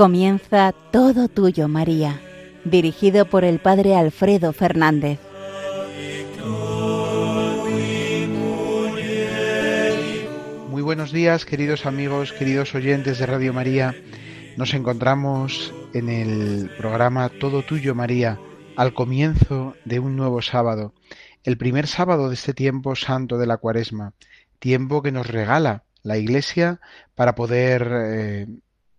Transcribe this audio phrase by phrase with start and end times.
[0.00, 2.22] Comienza Todo Tuyo, María,
[2.64, 5.20] dirigido por el Padre Alfredo Fernández.
[10.70, 13.94] Muy buenos días, queridos amigos, queridos oyentes de Radio María.
[14.56, 18.40] Nos encontramos en el programa Todo Tuyo, María,
[18.76, 20.94] al comienzo de un nuevo sábado,
[21.44, 24.14] el primer sábado de este tiempo santo de la Cuaresma,
[24.60, 26.80] tiempo que nos regala la Iglesia
[27.14, 28.46] para poder eh,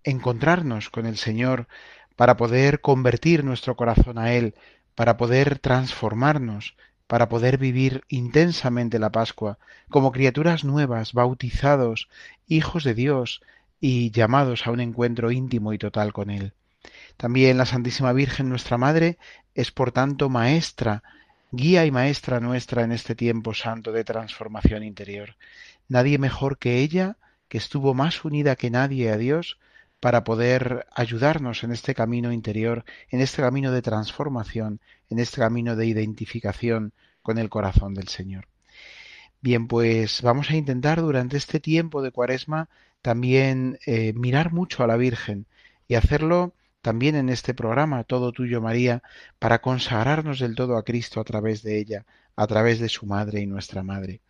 [0.03, 1.67] encontrarnos con el Señor,
[2.15, 4.55] para poder convertir nuestro corazón a Él,
[4.95, 6.75] para poder transformarnos,
[7.07, 9.57] para poder vivir intensamente la Pascua,
[9.89, 12.09] como criaturas nuevas, bautizados,
[12.47, 13.41] hijos de Dios
[13.79, 16.53] y llamados a un encuentro íntimo y total con Él.
[17.17, 19.17] También la Santísima Virgen, nuestra Madre,
[19.55, 21.03] es por tanto maestra,
[21.51, 25.35] guía y maestra nuestra en este tiempo santo de transformación interior.
[25.89, 27.17] Nadie mejor que ella,
[27.49, 29.59] que estuvo más unida que nadie a Dios,
[30.01, 35.75] para poder ayudarnos en este camino interior, en este camino de transformación, en este camino
[35.75, 38.47] de identificación con el corazón del Señor.
[39.41, 42.67] Bien, pues vamos a intentar durante este tiempo de cuaresma
[43.01, 45.45] también eh, mirar mucho a la Virgen
[45.87, 49.03] y hacerlo también en este programa, Todo Tuyo María,
[49.37, 53.41] para consagrarnos del todo a Cristo a través de ella, a través de su Madre
[53.41, 54.21] y nuestra Madre.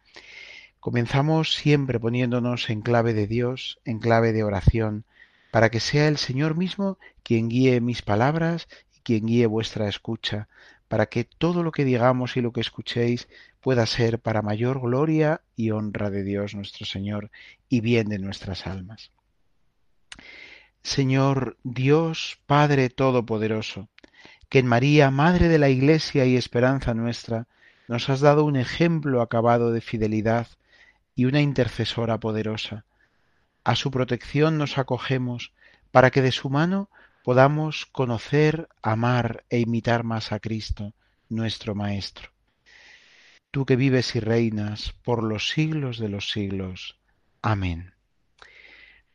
[0.81, 5.05] Comenzamos siempre poniéndonos en clave de Dios, en clave de oración,
[5.52, 10.47] para que sea el Señor mismo quien guíe mis palabras y quien guíe vuestra escucha,
[10.88, 13.27] para que todo lo que digamos y lo que escuchéis
[13.59, 17.31] pueda ser para mayor gloria y honra de Dios nuestro Señor
[17.70, 19.11] y bien de nuestras almas.
[20.83, 23.89] Señor Dios Padre Todopoderoso,
[24.49, 27.47] que en María, Madre de la Iglesia y esperanza nuestra,
[27.87, 30.47] nos has dado un ejemplo acabado de fidelidad
[31.15, 32.86] y una intercesora poderosa
[33.64, 35.54] a su protección nos acogemos
[35.92, 36.89] para que de su mano
[37.23, 40.94] podamos conocer, amar e imitar más a Cristo,
[41.30, 42.30] nuestro Maestro.
[43.52, 46.98] Tú que vives y reinas por los siglos de los siglos.
[47.42, 47.94] Amén.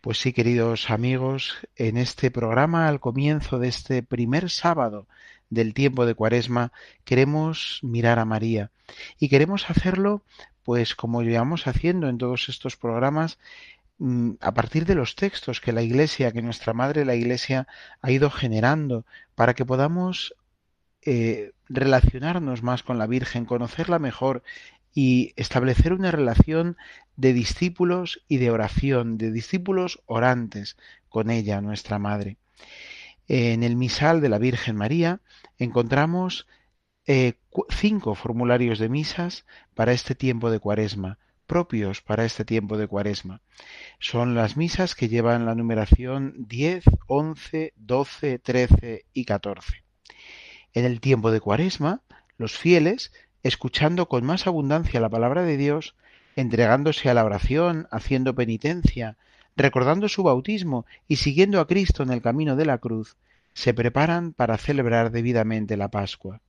[0.01, 5.09] Pues sí, queridos amigos, en este programa, al comienzo de este primer sábado
[5.51, 6.71] del tiempo de Cuaresma,
[7.05, 8.71] queremos mirar a María
[9.19, 10.23] y queremos hacerlo,
[10.63, 13.39] pues como llevamos haciendo en todos estos programas,
[14.41, 17.67] a partir de los textos que la Iglesia, que nuestra Madre la Iglesia
[18.03, 20.35] ha ido generando para que podamos
[21.03, 24.43] eh, relacionarnos más con la Virgen, conocerla mejor
[24.93, 26.77] y establecer una relación
[27.17, 30.77] de discípulos y de oración, de discípulos orantes
[31.09, 32.37] con ella, nuestra Madre.
[33.29, 35.21] En el misal de la Virgen María
[35.59, 36.47] encontramos
[37.07, 37.35] eh,
[37.71, 43.41] cinco formularios de misas para este tiempo de cuaresma propios para este tiempo de cuaresma.
[43.99, 49.85] Son las misas que llevan la numeración 10, 11, 12, 13 y 14.
[50.75, 52.03] En el tiempo de cuaresma,
[52.37, 53.13] los fieles,
[53.43, 55.95] escuchando con más abundancia la palabra de Dios,
[56.37, 59.17] entregándose a la oración, haciendo penitencia,
[59.57, 63.17] recordando su bautismo y siguiendo a Cristo en el camino de la cruz,
[63.55, 66.43] se preparan para celebrar debidamente la Pascua.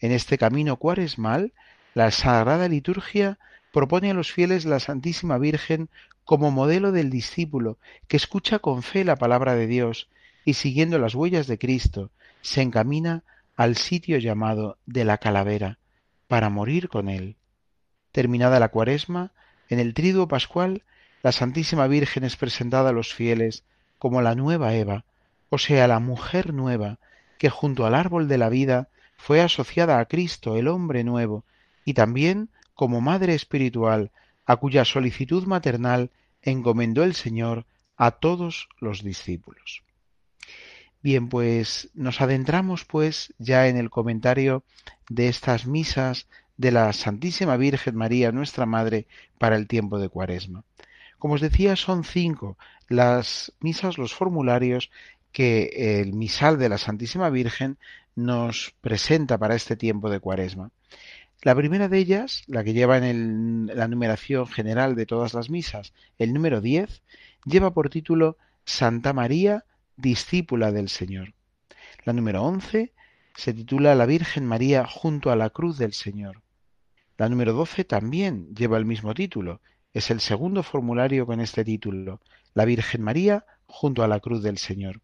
[0.00, 1.52] En este camino cuaresmal,
[1.94, 3.38] la Sagrada Liturgia
[3.72, 5.88] propone a los fieles la Santísima Virgen
[6.24, 10.08] como modelo del discípulo que escucha con fe la palabra de Dios
[10.44, 12.10] y siguiendo las huellas de Cristo
[12.42, 13.24] se encamina
[13.56, 15.78] al sitio llamado de la calavera
[16.28, 17.36] para morir con él.
[18.12, 19.32] Terminada la cuaresma,
[19.68, 20.82] en el triduo pascual,
[21.22, 23.64] la Santísima Virgen es presentada a los fieles
[23.98, 25.04] como la nueva Eva,
[25.48, 26.98] o sea, la mujer nueva,
[27.38, 31.44] que junto al árbol de la vida fue asociada a Cristo, el hombre nuevo,
[31.84, 32.48] y también
[32.82, 34.10] como madre espiritual
[34.44, 36.10] a cuya solicitud maternal
[36.42, 37.64] encomendó el Señor
[37.96, 39.84] a todos los discípulos.
[41.00, 44.64] Bien, pues nos adentramos pues ya en el comentario
[45.08, 46.26] de estas misas
[46.56, 49.06] de la Santísima Virgen María, nuestra Madre,
[49.38, 50.64] para el tiempo de Cuaresma.
[51.20, 52.58] Como os decía, son cinco
[52.88, 54.90] las misas, los formularios
[55.30, 57.78] que el misal de la Santísima Virgen
[58.16, 60.72] nos presenta para este tiempo de Cuaresma.
[61.42, 65.92] La primera de ellas, la que lleva en la numeración general de todas las misas,
[66.16, 67.02] el número 10,
[67.44, 69.64] lleva por título Santa María,
[69.96, 71.34] discípula del Señor.
[72.04, 72.92] La número 11
[73.34, 76.42] se titula La Virgen María junto a la cruz del Señor.
[77.18, 79.60] La número 12 también lleva el mismo título.
[79.92, 82.20] Es el segundo formulario con este título,
[82.54, 85.00] La Virgen María junto a la cruz del Señor.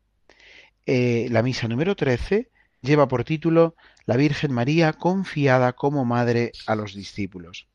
[0.86, 2.48] Eh, la misa número 13
[2.80, 3.74] lleva por título
[4.06, 7.68] La Virgen María confiada como madre a los discípulos.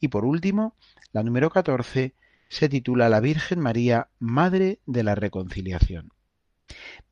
[0.00, 0.76] Y por último,
[1.12, 2.14] la número 14
[2.48, 6.12] se titula La Virgen María, Madre de la Reconciliación.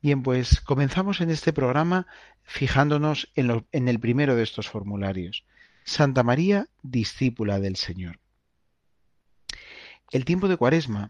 [0.01, 2.07] Bien, pues comenzamos en este programa
[2.43, 5.45] fijándonos en, el primero de estos formularios.
[5.83, 8.19] Santa María, discípula del Señor.
[10.11, 11.09] El tiempo de Cuaresma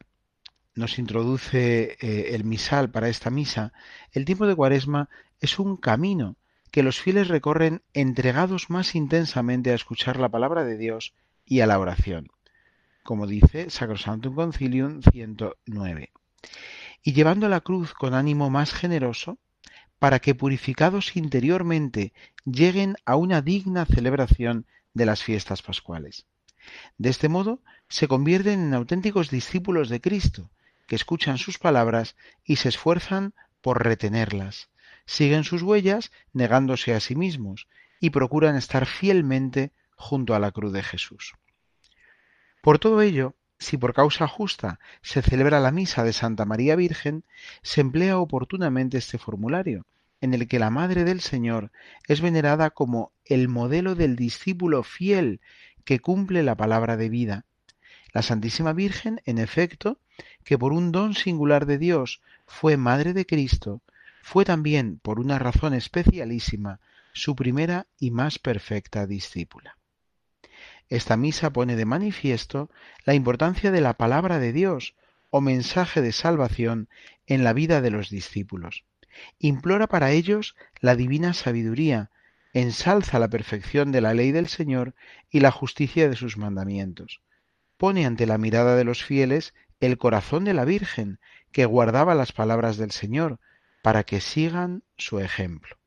[0.76, 3.74] nos introduce eh, el misal para esta misa.
[4.12, 6.36] El tiempo de Cuaresma es un camino
[6.72, 11.14] que los fieles recorren entregados más intensamente a escuchar la palabra de Dios
[11.46, 12.28] y a la oración,
[13.04, 16.12] como dice Sacrosanctum Concilium 109,
[17.04, 19.38] y llevando la cruz con ánimo más generoso,
[20.00, 22.14] para que purificados interiormente
[22.46, 26.28] lleguen a una digna celebración de las fiestas pascuales.
[26.98, 30.52] De este modo se convierten en auténticos discípulos de Cristo,
[30.88, 34.70] que escuchan sus palabras y se esfuerzan por retenerlas,
[35.08, 37.68] siguen sus huellas negándose a sí mismos
[38.00, 41.34] y procuran estar fielmente junto a la cruz de Jesús.
[42.62, 47.24] Por todo ello, si por causa justa se celebra la misa de Santa María Virgen,
[47.64, 49.88] se emplea oportunamente este formulario,
[50.22, 51.72] en el que la Madre del Señor
[52.08, 55.42] es venerada como el modelo del discípulo fiel
[55.86, 57.46] que cumple la palabra de vida.
[58.14, 60.00] La Santísima Virgen, en efecto,
[60.44, 63.82] que por un don singular de Dios fue Madre de Cristo,
[64.30, 66.82] fue también, por una razón especialísima,
[67.14, 69.78] su primera y más perfecta discípula.
[70.90, 72.70] Esta misa pone de manifiesto
[73.06, 74.96] la importancia de la palabra de Dios
[75.30, 76.90] o mensaje de salvación
[77.26, 78.84] en la vida de los discípulos.
[79.40, 82.12] Implora para ellos la divina sabiduría,
[82.52, 84.94] ensalza la perfección de la ley del Señor
[85.30, 87.22] y la justicia de sus mandamientos.
[87.78, 91.22] Pone ante la mirada de los fieles el corazón de la Virgen,
[91.54, 93.40] que guardaba las palabras del Señor,
[93.88, 95.78] para que sigan su ejemplo.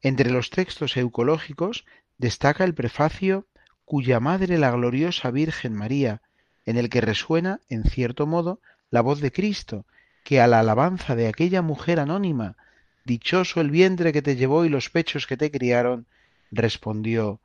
[0.00, 1.84] Entre los textos eucológicos
[2.16, 3.46] destaca el prefacio
[3.84, 6.22] cuya madre la gloriosa Virgen María,
[6.64, 9.84] en el que resuena, en cierto modo, la voz de Cristo,
[10.24, 12.56] que a la alabanza de aquella mujer anónima,
[13.04, 16.06] dichoso el vientre que te llevó y los pechos que te criaron,
[16.50, 17.42] respondió,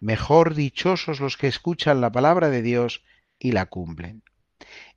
[0.00, 3.04] mejor dichosos los que escuchan la palabra de Dios
[3.38, 4.22] y la cumplen.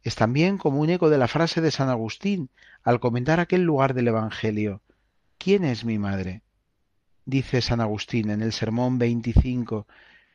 [0.02, 2.50] Es también como un eco de la frase de San Agustín
[2.86, 4.82] al comentar aquel lugar del Evangelio.
[5.40, 6.44] ¿Quién es mi madre?
[7.26, 9.88] Dice San Agustín en el Sermón 25,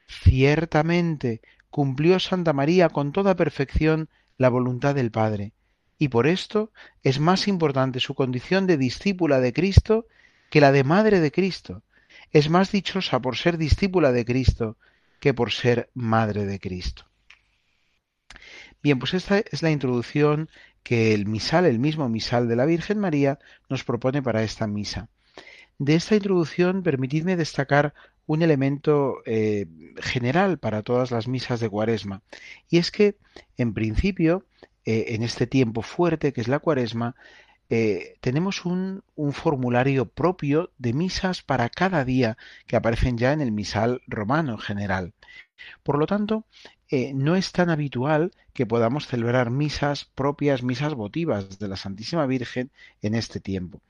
[0.08, 5.52] Ciertamente cumplió Santa María con toda perfección la voluntad del Padre,
[5.96, 6.72] y por esto
[7.04, 10.06] es más importante su condición de discípula de Cristo
[10.50, 11.84] que la de madre de Cristo.
[12.32, 14.76] Es más dichosa por ser discípula de Cristo
[15.20, 17.04] que por ser madre de Cristo.
[18.82, 20.48] Bien, pues esta es la introducción
[20.82, 23.38] que el misal, el mismo misal de la Virgen María,
[23.68, 25.08] nos propone para esta misa.
[25.78, 27.94] De esta introducción, permitidme destacar
[28.26, 29.66] un elemento eh,
[29.96, 32.22] general para todas las misas de Cuaresma,
[32.68, 33.16] y es que,
[33.56, 34.44] en principio,
[34.84, 37.16] eh, en este tiempo fuerte que es la Cuaresma,
[37.70, 43.40] eh, tenemos un, un, formulario propio de misas para cada día que aparecen ya en
[43.40, 45.14] el misal romano general.
[45.82, 46.46] Por lo tanto,
[46.90, 52.26] eh, no es tan habitual que podamos celebrar misas propias, misas votivas de la Santísima
[52.26, 52.70] Virgen
[53.00, 53.80] en este tiempo.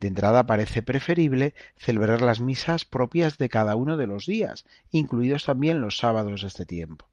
[0.00, 5.44] De entrada parece preferible celebrar las misas propias de cada uno de los días, incluidos
[5.44, 7.06] también los sábados de este tiempo.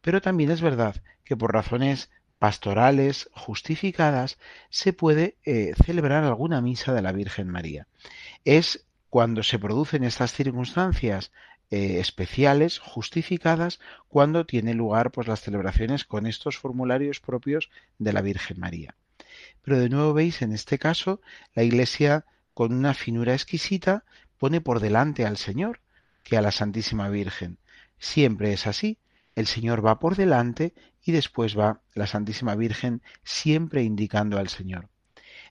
[0.00, 4.36] Pero también es verdad que por razones pastorales justificadas
[4.68, 7.86] se puede eh, celebrar alguna misa de la Virgen María.
[8.44, 11.30] Es cuando se producen estas circunstancias
[11.70, 18.22] eh, especiales, justificadas, cuando tiene lugar pues, las celebraciones con estos formularios propios de la
[18.22, 18.94] Virgen María.
[19.62, 21.20] Pero de nuevo veis, en este caso,
[21.54, 24.04] la Iglesia, con una finura exquisita,
[24.38, 25.80] pone por delante al Señor
[26.22, 27.58] que a la Santísima Virgen.
[27.98, 28.98] Siempre es así.
[29.34, 34.88] El Señor va por delante y después va la Santísima Virgen siempre indicando al Señor.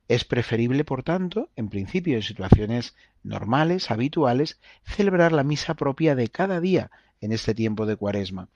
[0.08, 6.28] Es preferible, por tanto, en principio en situaciones normales, habituales, celebrar la misa propia de
[6.30, 6.92] cada día
[7.22, 8.50] en este tiempo de cuaresma.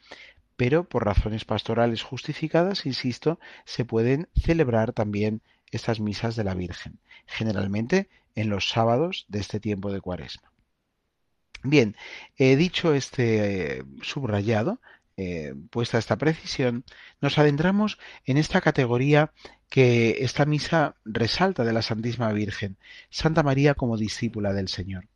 [0.58, 7.00] Pero por razones pastorales justificadas, insisto, se pueden celebrar también estas misas de la Virgen,
[7.26, 10.52] generalmente en los sábados de este tiempo de cuaresma.
[11.64, 11.96] Bien,
[12.38, 14.80] he dicho este subrayado,
[15.18, 16.84] eh, puesta esta precisión,
[17.20, 19.32] nos adentramos en esta categoría
[19.70, 22.78] que esta misa resalta de la Santísima Virgen,
[23.10, 25.08] Santa María como discípula del Señor.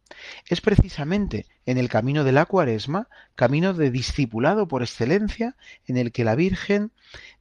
[0.48, 5.56] Es precisamente en el camino de la cuaresma, camino de discipulado por excelencia,
[5.88, 6.92] en el que la Virgen,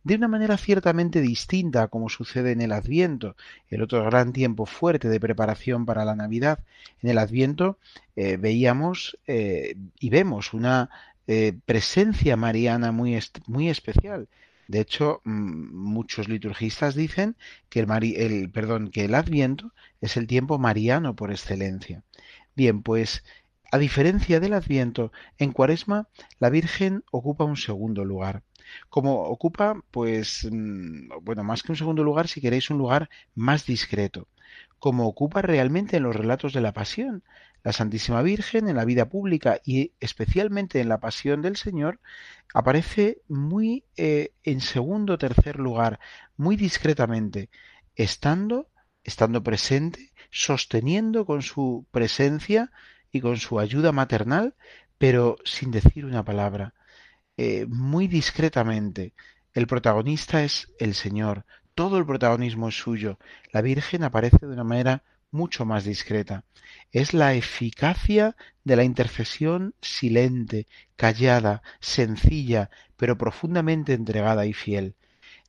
[0.04, 3.36] de una manera ciertamente distinta como sucede en el Adviento,
[3.68, 6.60] el otro gran tiempo fuerte de preparación para la Navidad,
[7.02, 7.78] en el Adviento
[8.16, 10.90] eh, veíamos eh, y vemos una
[11.26, 14.28] eh, presencia mariana muy, muy especial.
[14.70, 17.36] De hecho, mm, muchos liturgistas dicen
[17.68, 22.04] que el, perdón, que el Adviento es el tiempo mariano por excelencia.
[22.54, 23.24] Bien, pues
[23.72, 26.06] a diferencia del Adviento, en Cuaresma
[26.38, 28.44] la Virgen ocupa un segundo lugar.
[28.88, 33.66] Como ocupa, pues, mm, bueno, más que un segundo lugar, si queréis, un lugar más
[33.66, 34.28] discreto.
[34.78, 37.24] Como ocupa realmente en los relatos de la Pasión.
[37.62, 42.00] La Santísima Virgen en la vida pública y especialmente en la Pasión del Señor
[42.54, 46.00] aparece muy eh, en segundo o tercer lugar,
[46.36, 47.50] muy discretamente,
[47.94, 48.68] estando,
[49.04, 52.70] estando presente, sosteniendo con su presencia
[53.12, 54.54] y con su ayuda maternal,
[54.98, 56.74] pero sin decir una palabra,
[57.36, 59.14] eh, muy discretamente.
[59.52, 63.18] El protagonista es el Señor, todo el protagonismo es suyo.
[63.52, 66.44] La Virgen aparece de una manera mucho más discreta.
[66.92, 74.94] Es la eficacia de la intercesión silente, callada, sencilla, pero profundamente entregada y fiel.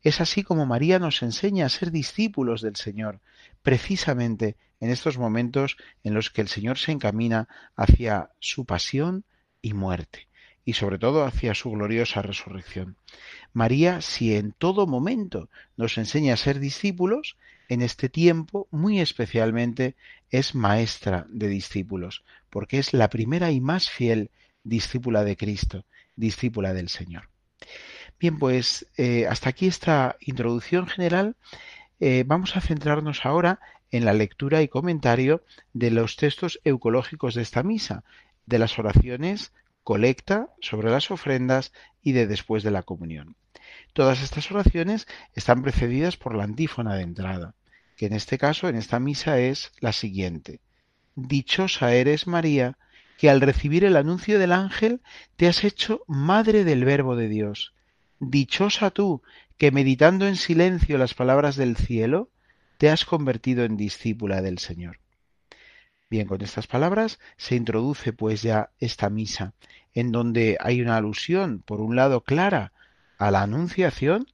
[0.03, 3.19] Es así como María nos enseña a ser discípulos del Señor,
[3.61, 9.25] precisamente en estos momentos en los que el Señor se encamina hacia su pasión
[9.61, 10.27] y muerte,
[10.65, 12.97] y sobre todo hacia su gloriosa resurrección.
[13.53, 17.37] María, si en todo momento nos enseña a ser discípulos,
[17.71, 19.95] en este tiempo muy especialmente
[20.29, 24.29] es maestra de discípulos, porque es la primera y más fiel
[24.65, 25.85] discípula de Cristo,
[26.17, 27.29] discípula del Señor.
[28.19, 31.37] Bien, pues eh, hasta aquí esta introducción general.
[32.01, 37.41] Eh, vamos a centrarnos ahora en la lectura y comentario de los textos eucológicos de
[37.41, 38.03] esta misa,
[38.47, 39.53] de las oraciones,
[39.85, 41.71] colecta sobre las ofrendas
[42.03, 43.37] y de después de la comunión.
[43.93, 47.55] Todas estas oraciones están precedidas por la antífona de entrada,
[47.95, 50.59] que en este caso, en esta misa, es la siguiente.
[51.15, 52.77] Dichosa eres María,
[53.17, 55.01] que al recibir el anuncio del ángel
[55.35, 57.73] te has hecho madre del Verbo de Dios.
[58.19, 59.21] Dichosa tú,
[59.57, 62.29] que meditando en silencio las palabras del cielo,
[62.77, 64.99] te has convertido en discípula del Señor.
[66.09, 69.53] Bien, con estas palabras se introduce pues ya esta misa,
[69.93, 72.73] en donde hay una alusión, por un lado, clara
[73.17, 74.25] a la anunciación,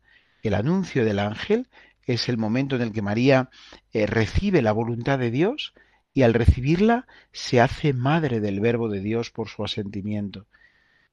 [0.44, 1.68] el anuncio del ángel
[2.08, 3.50] es el momento en el que María
[3.94, 5.74] eh, recibe la voluntad de Dios
[6.14, 10.48] y al recibirla se hace madre del verbo de Dios por su asentimiento.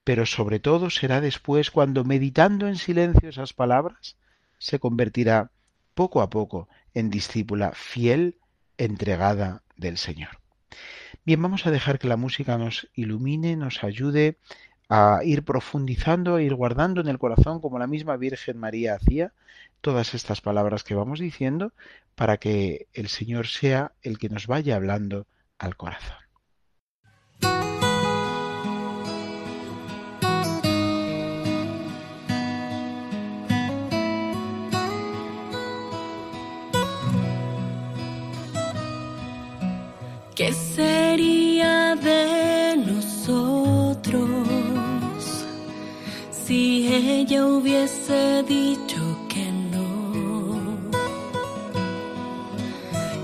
[0.05, 4.17] Pero sobre todo será después cuando meditando en silencio esas palabras
[4.59, 5.51] se convertirá
[5.95, 8.39] poco a poco en discípula fiel,
[8.79, 10.41] entregada del Señor.
[11.25, 14.39] Bien, vamos a dejar que la música nos ilumine, nos ayude
[14.89, 19.33] a ir profundizando, a ir guardando en el corazón, como la misma Virgen María hacía,
[19.81, 21.73] todas estas palabras que vamos diciendo,
[22.15, 25.27] para que el Señor sea el que nos vaya hablando
[25.59, 26.24] al corazón.
[47.35, 50.79] Ella hubiese dicho que no?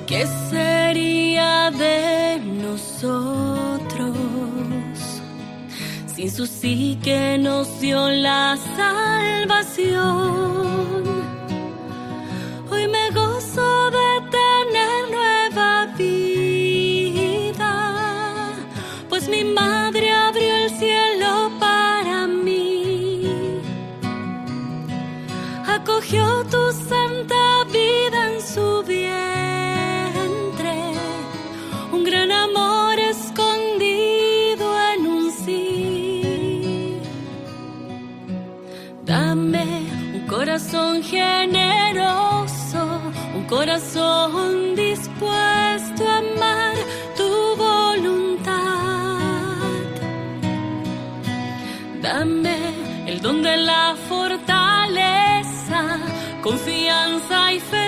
[0.07, 4.17] ¿Qué sería de nosotros
[6.13, 10.31] sin su sí que nos dio la salvación?
[25.75, 29.15] Acogió tu santa vida en su vientre,
[31.93, 36.99] un gran amor escondido en un sí.
[39.05, 39.67] Dame
[40.15, 42.83] un corazón generoso,
[43.37, 46.71] un corazón dispuesto a amar
[52.03, 52.59] Dame
[53.07, 54.40] el don de la fortaleza,
[56.51, 57.80] confianza y fe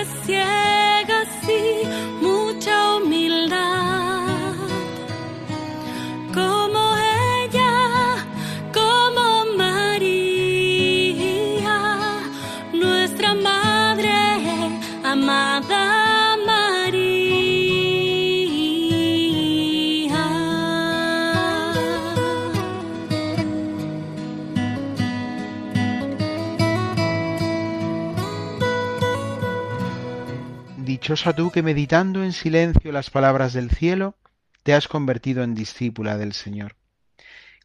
[31.03, 34.15] Dichosa tú que meditando en silencio las palabras del cielo,
[34.63, 36.77] te has convertido en discípula del Señor.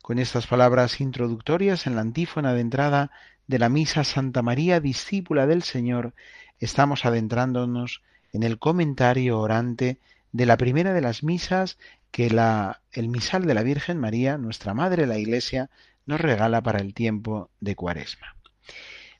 [0.03, 3.13] Con estas palabras introductorias en la antífona de entrada
[3.47, 6.15] de la misa Santa María, discípula del Señor,
[6.59, 8.03] estamos adentrándonos
[8.33, 10.01] en el comentario orante
[10.33, 11.79] de la primera de las misas
[12.11, 15.71] que el misal de la Virgen María, nuestra Madre la Iglesia,
[16.07, 18.35] nos regala para el tiempo de Cuaresma.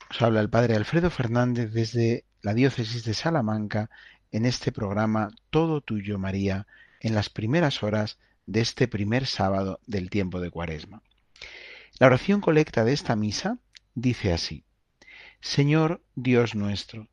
[0.09, 3.89] Nos habla el Padre Alfredo Fernández desde la diócesis de Salamanca
[4.31, 6.67] en este programa Todo Tuyo María,
[6.99, 11.01] en las primeras horas de este primer sábado del tiempo de Cuaresma.
[11.97, 13.57] La oración colecta de esta misa
[13.95, 14.63] dice así,
[15.41, 17.07] Señor Dios nuestro,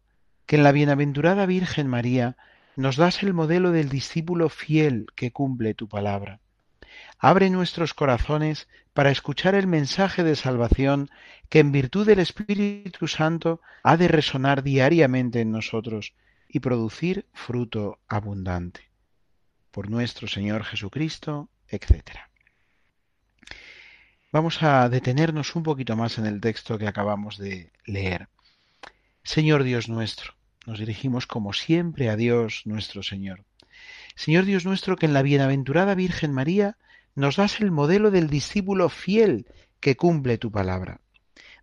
[0.46, 2.36] que en la bienaventurada Virgen María
[2.76, 6.40] nos das el modelo del discípulo fiel que cumple tu palabra.
[7.18, 11.10] Abre nuestros corazones para escuchar el mensaje de salvación
[11.48, 16.14] que en virtud del Espíritu Santo ha de resonar diariamente en nosotros
[16.48, 18.90] y producir fruto abundante.
[19.70, 22.18] Por nuestro Señor Jesucristo, etc.
[24.32, 28.28] Vamos a detenernos un poquito más en el texto que acabamos de leer.
[29.22, 30.34] Señor Dios nuestro,
[30.66, 33.44] nos dirigimos como siempre a Dios nuestro Señor.
[34.14, 36.76] Señor Dios nuestro, que en la bienaventurada Virgen María
[37.14, 39.46] nos das el modelo del discípulo fiel
[39.80, 41.00] que cumple tu palabra.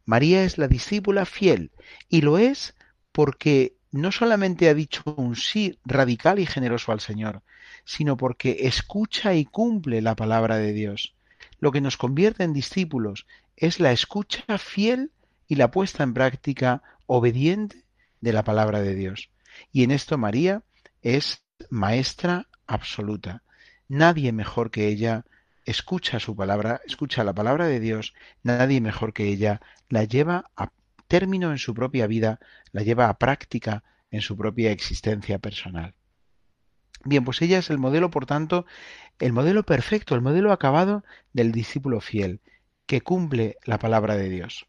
[0.05, 1.71] María es la discípula fiel
[2.09, 2.75] y lo es
[3.11, 7.43] porque no solamente ha dicho un sí radical y generoso al Señor,
[7.85, 11.13] sino porque escucha y cumple la palabra de Dios.
[11.59, 15.11] Lo que nos convierte en discípulos es la escucha fiel
[15.47, 17.85] y la puesta en práctica obediente
[18.19, 19.29] de la palabra de Dios.
[19.71, 20.63] Y en esto María
[21.03, 23.43] es maestra absoluta.
[23.87, 25.23] Nadie mejor que ella
[25.65, 30.71] escucha su palabra, escucha la palabra de Dios, nadie mejor que ella la lleva a
[31.13, 32.39] término en su propia vida,
[32.71, 35.93] la lleva a práctica en su propia existencia personal.
[37.05, 38.65] Bien, pues ella es el modelo, por tanto,
[39.19, 42.41] el modelo perfecto, el modelo acabado del discípulo fiel,
[42.87, 44.65] que cumple la palabra de Dios.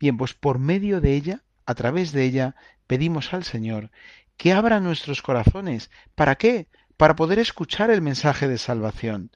[0.00, 2.54] Bien, pues por medio de ella, a través de ella,
[2.86, 3.90] pedimos al Señor
[4.38, 5.90] que abra nuestros corazones.
[6.14, 6.68] ¿Para qué?
[6.96, 9.32] Para poder escuchar el mensaje de salvación.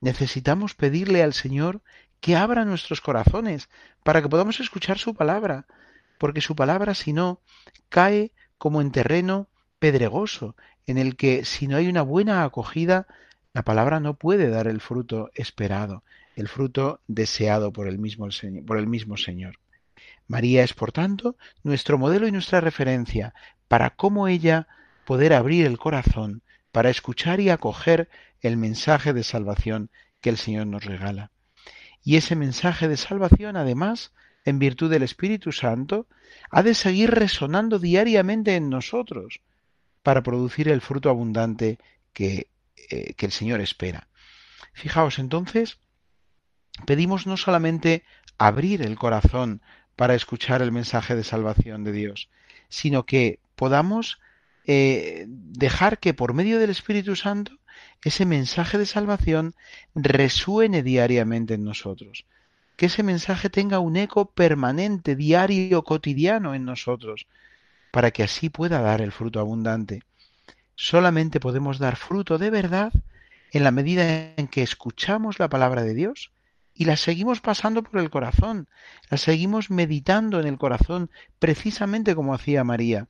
[0.00, 1.80] Necesitamos pedirle al Señor
[2.24, 3.68] que abra nuestros corazones
[4.02, 5.66] para que podamos escuchar su palabra,
[6.16, 7.42] porque su palabra, si no,
[7.90, 10.56] cae como en terreno pedregoso,
[10.86, 13.06] en el que si no hay una buena acogida,
[13.52, 16.02] la palabra no puede dar el fruto esperado,
[16.34, 18.26] el fruto deseado por el mismo,
[18.66, 19.58] por el mismo Señor.
[20.26, 23.34] María es, por tanto, nuestro modelo y nuestra referencia
[23.68, 24.66] para cómo ella
[25.04, 26.40] poder abrir el corazón
[26.72, 28.08] para escuchar y acoger
[28.40, 29.90] el mensaje de salvación
[30.22, 31.33] que el Señor nos regala.
[32.04, 34.12] Y ese mensaje de salvación, además,
[34.44, 36.06] en virtud del Espíritu Santo,
[36.50, 39.40] ha de seguir resonando diariamente en nosotros,
[40.02, 41.78] para producir el fruto abundante
[42.12, 42.48] que,
[42.90, 44.06] eh, el Señor espera.
[44.74, 45.78] Fijaos entonces,
[46.86, 48.04] pedimos no solamente
[48.36, 49.62] abrir el corazón
[49.96, 52.28] para escuchar el mensaje de salvación de Dios,
[52.68, 54.20] sino que podamos
[54.66, 57.58] eh, dejar que por medio del Espíritu Santo
[58.02, 59.54] ese mensaje de salvación
[59.94, 62.26] resuene diariamente en nosotros,
[62.76, 67.26] que ese mensaje tenga un eco permanente, diario, cotidiano en nosotros,
[67.90, 70.02] para que así pueda dar el fruto abundante.
[70.74, 72.92] Solamente podemos dar fruto de verdad
[73.52, 76.32] en la medida en que escuchamos la palabra de Dios
[76.74, 78.68] y la seguimos pasando por el corazón,
[79.08, 83.06] la seguimos meditando en el corazón, precisamente como hacía María.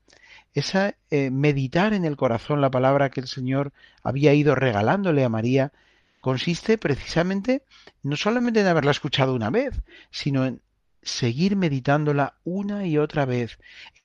[0.55, 5.29] Esa eh, meditar en el corazón la palabra que el Señor había ido regalándole a
[5.29, 5.73] María
[6.21, 7.65] consiste precisamente
[8.03, 10.63] no solamente en haberla escuchado una vez, sino en
[11.03, 13.59] seguir meditándola una y otra vez,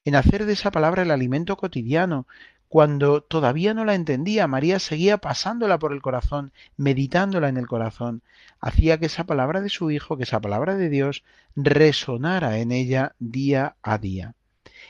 [0.03, 2.27] en hacer de esa palabra el alimento cotidiano.
[2.67, 8.21] Cuando todavía no la entendía, María seguía pasándola por el corazón, meditándola en el corazón.
[8.59, 11.23] Hacía que esa palabra de su Hijo, que esa palabra de Dios,
[11.55, 14.35] resonara en ella día a día.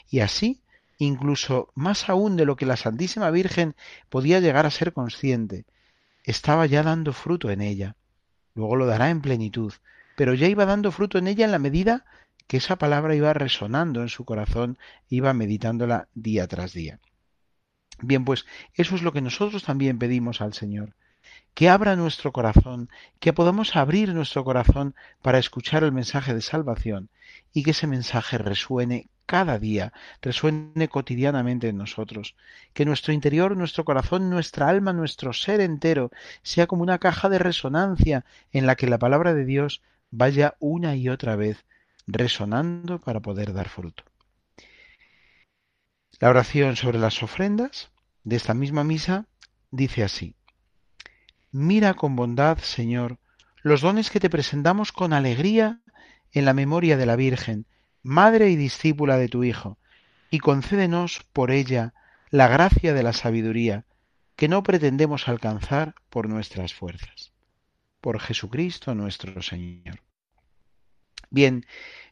[0.09, 0.61] Y así,
[0.99, 3.75] incluso más aún de lo que la Santísima Virgen
[4.09, 5.65] podía llegar a ser consciente,
[6.23, 7.95] estaba ya dando fruto en ella.
[8.53, 9.73] Luego lo dará en plenitud,
[10.15, 12.05] pero ya iba dando fruto en ella en la medida
[12.47, 16.99] que esa palabra iba resonando en su corazón, iba meditándola día tras día.
[18.01, 20.95] Bien, pues eso es lo que nosotros también pedimos al Señor,
[21.59, 27.09] que abra nuestro corazón, que podamos abrir nuestro corazón para escuchar el mensaje de salvación
[27.51, 29.91] y que ese mensaje resuene cada día,
[30.21, 32.37] resuene cotidianamente en nosotros,
[32.71, 36.11] que nuestro interior, nuestro corazón, nuestra alma, nuestro ser entero
[36.43, 40.95] sea como una caja de resonancia en la que la palabra de Dios vaya una
[40.95, 41.65] y otra vez
[42.07, 44.05] resonando para poder dar fruto.
[46.21, 47.91] La oración sobre las ofrendas
[48.23, 49.25] de esta misma misa
[49.71, 50.35] dice así,
[51.51, 53.17] Mira con bondad, Señor,
[53.63, 55.81] los dones que te presentamos con alegría
[56.31, 57.65] en la memoria de la Virgen,
[58.03, 59.79] madre y discípula de tu Hijo,
[60.29, 61.93] y concédenos por ella
[62.29, 63.85] la gracia de la sabiduría
[64.35, 67.33] que no pretendemos alcanzar por nuestras fuerzas.
[67.99, 70.01] Por Jesucristo nuestro Señor.
[71.31, 71.65] Bien,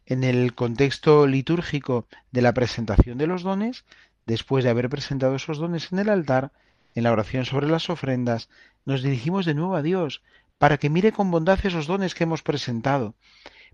[0.05, 3.85] en el contexto litúrgico de la presentación de los dones,
[4.25, 6.51] después de haber presentado esos dones en el altar,
[6.97, 8.49] en la oración sobre las ofrendas,
[8.83, 10.23] nos dirigimos de nuevo a Dios
[10.57, 13.13] para que mire con bondad esos dones que hemos presentado,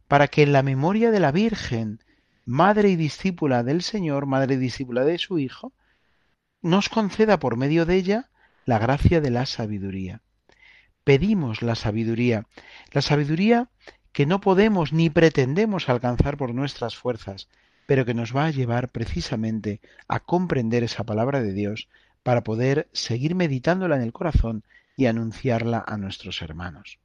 [0.09, 2.03] para que en la memoria de la Virgen,
[2.43, 5.71] madre y discípula del Señor, madre y discípula de su Hijo,
[6.61, 8.29] nos conceda por medio de ella
[8.65, 10.21] la gracia de la sabiduría.
[11.05, 12.47] Pedimos la sabiduría,
[12.91, 13.69] la sabiduría
[14.11, 17.47] que no podemos ni pretendemos alcanzar por nuestras fuerzas,
[17.85, 21.87] pero que nos va a llevar precisamente a comprender esa palabra de Dios
[22.23, 24.63] para poder seguir meditándola en el corazón
[24.95, 26.99] y anunciarla a nuestros hermanos.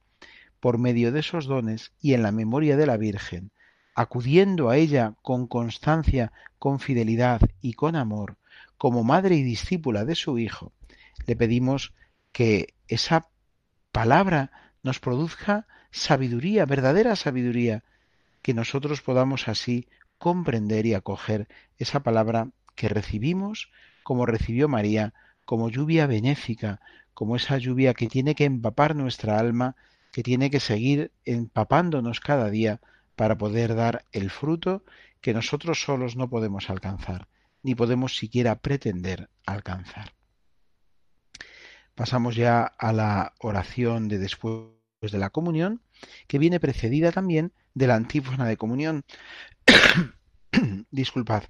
[0.59, 3.51] Por medio de esos dones y en la memoria de la Virgen,
[3.95, 8.37] acudiendo a ella con constancia, con fidelidad y con amor,
[8.77, 10.71] como madre y discípula de su Hijo,
[11.25, 11.93] le pedimos
[12.31, 13.27] que esa
[13.91, 14.51] palabra
[14.83, 17.83] nos produzca sabiduría, verdadera sabiduría,
[18.41, 23.71] que nosotros podamos así comprender y acoger esa palabra que recibimos
[24.09, 25.13] como recibió María,
[25.45, 26.81] como lluvia benéfica,
[27.13, 29.75] como esa lluvia que tiene que empapar nuestra alma,
[30.11, 32.81] que tiene que seguir empapándonos cada día
[33.15, 34.83] para poder dar el fruto
[35.21, 37.27] que nosotros solos no podemos alcanzar,
[37.61, 40.15] ni podemos siquiera pretender alcanzar.
[41.93, 44.71] Pasamos ya a la oración de después
[45.03, 45.83] de la comunión,
[46.25, 49.05] que viene precedida también de la antífona de comunión.
[50.89, 51.43] Disculpad.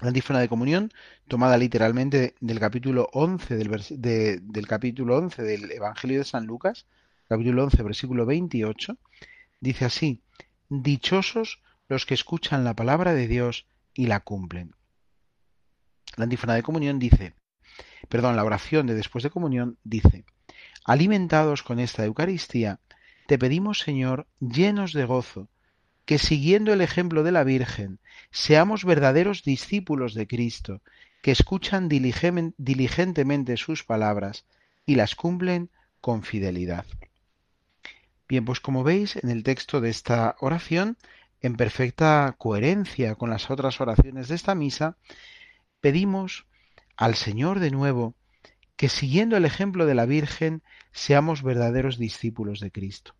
[0.00, 0.92] La antífona de comunión,
[1.28, 6.86] tomada literalmente del capítulo 11 del, del capítulo 11 del Evangelio de San Lucas,
[7.28, 8.96] capítulo 11, versículo 28,
[9.60, 10.22] dice así:
[10.70, 14.74] Dichosos los que escuchan la palabra de Dios y la cumplen.
[16.16, 17.34] La antífona de comunión dice:
[18.08, 20.24] perdón, la oración de después de comunión dice,
[20.84, 22.80] alimentados con esta Eucaristía,
[23.26, 25.48] te pedimos, Señor, llenos de gozo,
[26.04, 30.82] que siguiendo el ejemplo de la Virgen, seamos verdaderos discípulos de Cristo,
[31.22, 34.46] que escuchan diligentemente sus palabras
[34.86, 36.86] y las cumplen con fidelidad.
[38.28, 40.96] Bien, pues como veis en el texto de esta oración,
[41.40, 44.96] en perfecta coherencia con las otras oraciones de esta misa,
[45.80, 46.46] pedimos
[46.96, 48.14] al Señor de nuevo,
[48.76, 53.14] que siguiendo el ejemplo de la Virgen seamos verdaderos discípulos de Cristo.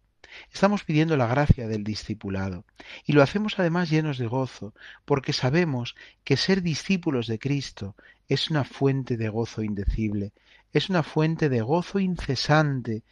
[0.52, 2.64] Estamos pidiendo la gracia del discipulado
[3.04, 7.96] y lo hacemos además llenos de gozo, porque sabemos que ser discípulos de Cristo
[8.28, 10.32] es una fuente de gozo indecible,
[10.72, 13.02] es una fuente de gozo incesante.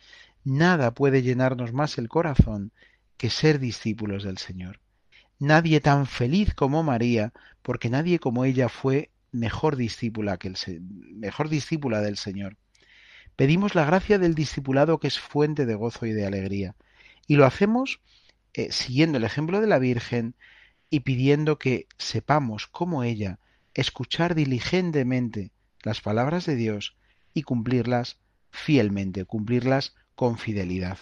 [0.44, 2.72] Nada puede llenarnos más el corazón
[3.16, 4.81] que ser discípulos del Señor.
[5.40, 10.57] Nadie tan feliz como María, porque nadie como ella fue mejor discípula, que el,
[11.14, 12.57] mejor discípula del Señor.
[13.37, 16.74] Pedimos la gracia del discipulado que es fuente de gozo y de alegría.
[17.28, 18.00] Y lo hacemos
[18.54, 20.34] eh, siguiendo el ejemplo de la Virgen
[20.90, 23.38] y pidiendo que sepamos, como ella,
[23.74, 25.52] escuchar diligentemente
[25.84, 26.96] las palabras de Dios
[27.34, 28.18] y cumplirlas
[28.50, 30.98] fielmente, cumplirlas con fidelidad.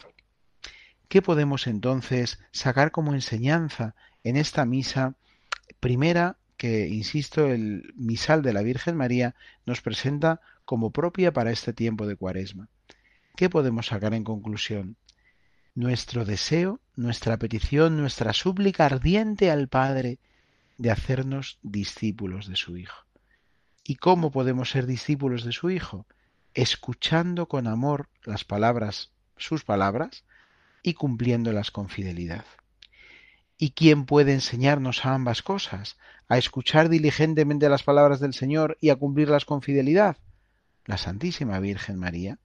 [1.09, 5.17] ¿Qué podemos entonces sacar como enseñanza en esta misa
[5.81, 9.35] primera que, insisto, el misal de la Virgen María
[9.65, 12.69] nos presenta como propia para este tiempo de cuaresma.
[13.37, 14.97] ¿Qué podemos sacar en conclusión?
[15.77, 20.19] Nuestro deseo, nuestra petición, nuestra súplica ardiente al Padre
[20.79, 23.05] de hacernos discípulos de su Hijo.
[23.85, 26.07] ¿Y cómo podemos ser discípulos de su Hijo?
[26.55, 30.25] Escuchando con amor las palabras, sus palabras,
[30.83, 32.47] y cumpliéndolas con fidelidad.
[33.59, 35.99] ¿Y quién puede enseñarnos a ambas cosas?
[36.27, 40.17] ¿A escuchar diligentemente las palabras del Señor y a cumplirlas con fidelidad?
[40.87, 42.39] La Santísima Virgen María,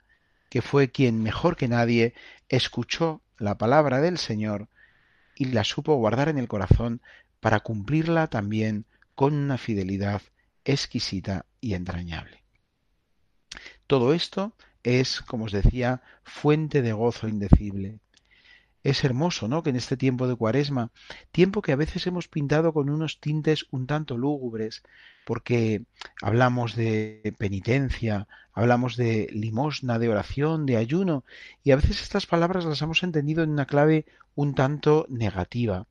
[0.51, 2.13] que fue quien mejor que nadie
[2.49, 4.67] escuchó la palabra del Señor
[5.33, 7.01] y la supo guardar en el corazón
[7.39, 8.85] para cumplirla también
[9.15, 10.21] con una fidelidad
[10.65, 12.43] exquisita y entrañable.
[13.87, 17.99] Todo esto es, como os decía, fuente de gozo indecible,
[18.83, 19.63] es hermoso, ¿no?
[19.63, 20.91] Que en este tiempo de cuaresma,
[21.31, 24.83] tiempo que a veces hemos pintado con unos tintes un tanto lúgubres,
[25.25, 25.83] porque
[26.21, 31.23] hablamos de penitencia, hablamos de limosna, de oración, de ayuno,
[31.63, 35.85] y a veces estas palabras las hemos entendido en una clave un tanto negativa.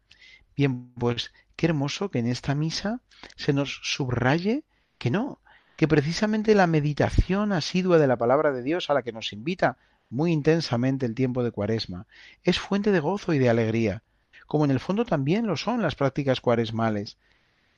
[0.56, 3.00] Bien, pues qué hermoso que en esta misa
[3.36, 4.64] se nos subraye
[4.98, 5.40] que no,
[5.76, 9.78] que precisamente la meditación asidua de la palabra de Dios a la que nos invita
[10.10, 12.06] muy intensamente el tiempo de Cuaresma.
[12.44, 14.02] Es fuente de gozo y de alegría,
[14.46, 17.16] como en el fondo también lo son las prácticas cuaresmales.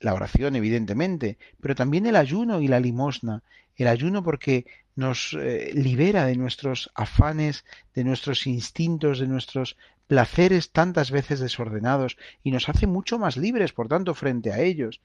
[0.01, 3.43] La oración, evidentemente, pero también el ayuno y la limosna.
[3.77, 4.67] El ayuno porque
[4.97, 7.65] nos eh, libera de nuestros afanes,
[7.95, 13.73] de nuestros instintos, de nuestros placeres tantas veces desordenados y nos hace mucho más libres,
[13.73, 15.01] por tanto, frente a ellos.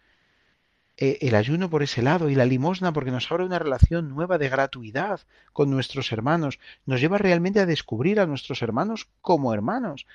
[0.99, 4.39] Eh, el ayuno por ese lado y la limosna porque nos abre una relación nueva
[4.39, 5.21] de gratuidad
[5.53, 10.07] con nuestros hermanos, nos lleva realmente a descubrir a nuestros hermanos como hermanos,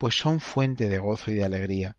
[0.00, 1.96] pues son fuente de gozo y de alegría.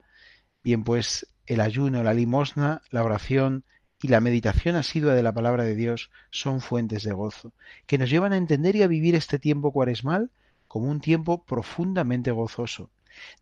[0.61, 3.63] Bien, pues el ayuno, la limosna, la oración
[4.01, 7.53] y la meditación asidua de la palabra de Dios son fuentes de gozo,
[7.85, 10.31] que nos llevan a entender y a vivir este tiempo cuaresmal
[10.67, 12.91] como un tiempo profundamente gozoso,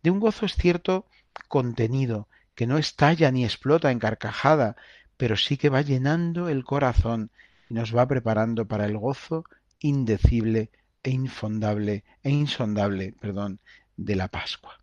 [0.04, 1.08] de un gozo es cierto
[1.48, 4.76] contenido, que no estalla ni explota en carcajada,
[5.18, 7.32] pero sí que va llenando el corazón
[7.70, 9.44] y nos va preparando para el gozo
[9.80, 10.72] indecible
[11.04, 13.60] e infondable e insondable, perdón,
[13.96, 14.80] de la Pascua.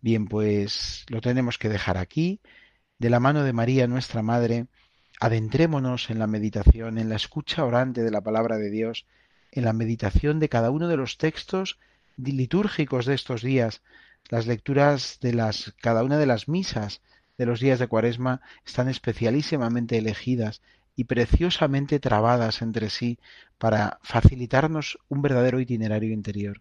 [0.00, 2.40] Bien, pues lo tenemos que dejar aquí.
[2.98, 4.66] De la mano de María, nuestra Madre,
[5.20, 9.06] adentrémonos en la meditación, en la escucha orante de la palabra de Dios,
[9.52, 11.78] en la meditación de cada uno de los textos
[12.16, 13.82] litúrgicos de estos días,
[14.28, 17.00] las lecturas de las, cada una de las misas
[17.38, 20.60] de los días de Cuaresma están especialísimamente elegidas
[20.96, 23.18] y preciosamente trabadas entre sí
[23.56, 26.60] para facilitarnos un verdadero itinerario interior.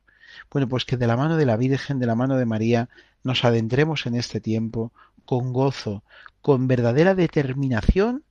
[0.52, 2.90] Bueno, pues que de la mano de la Virgen, de la mano de María,
[3.24, 4.92] nos adentremos en este tiempo
[5.26, 6.04] con gozo,
[6.42, 8.24] con verdadera determinación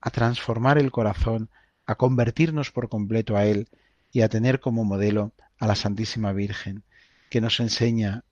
[0.00, 1.50] a transformar el corazón,
[1.84, 3.68] a convertirnos por completo a Él
[4.12, 6.82] y a tener como modelo a la Santísima Virgen,
[7.28, 8.24] que nos enseña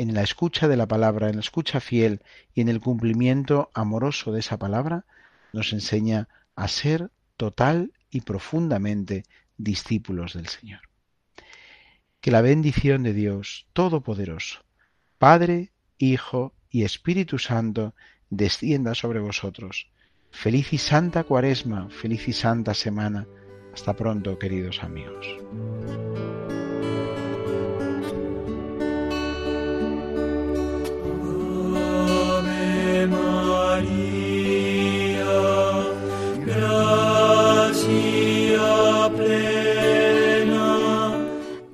[0.00, 2.22] en la escucha de la palabra, en la escucha fiel
[2.54, 5.04] y en el cumplimiento amoroso de esa palabra,
[5.52, 9.24] nos enseña a ser total y profundamente
[9.58, 10.80] discípulos del Señor.
[12.22, 14.64] Que la bendición de Dios Todopoderoso,
[15.18, 17.94] Padre, Hijo y Espíritu Santo,
[18.30, 19.90] descienda sobre vosotros.
[20.30, 23.26] Feliz y santa cuaresma, feliz y santa semana.
[23.74, 25.26] Hasta pronto, queridos amigos.